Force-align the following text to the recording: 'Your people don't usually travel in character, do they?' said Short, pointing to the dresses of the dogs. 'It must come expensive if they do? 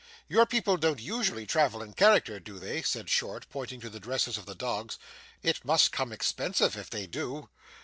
'Your 0.27 0.47
people 0.47 0.77
don't 0.77 0.99
usually 0.99 1.45
travel 1.45 1.83
in 1.83 1.93
character, 1.93 2.39
do 2.39 2.57
they?' 2.57 2.81
said 2.81 3.07
Short, 3.07 3.45
pointing 3.51 3.79
to 3.81 3.89
the 3.91 3.99
dresses 3.99 4.35
of 4.35 4.47
the 4.47 4.55
dogs. 4.55 4.97
'It 5.43 5.63
must 5.63 5.91
come 5.91 6.11
expensive 6.11 6.75
if 6.75 6.89
they 6.89 7.05
do? 7.05 7.49